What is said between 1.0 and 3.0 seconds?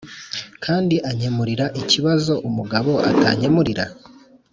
ankemurira ikibazo umugabo